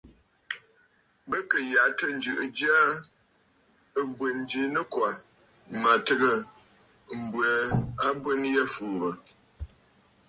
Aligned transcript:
Bɨ 1.29 1.37
kɨ̀ 1.49 1.61
yàtə̂ 1.71 2.07
ǹjɨ̀ʼɨ̀ 2.17 2.47
ja 2.57 2.75
ɨ̀bwèn 4.01 4.37
ji 4.49 4.61
nɨkwà, 4.73 5.09
mə̀ 5.81 5.95
tɨgə̀ 6.05 6.37
m̀bwɛɛ 7.19 7.55
abwen 8.07 8.41
yî 8.53 8.61
fùùrə̀. 8.73 9.15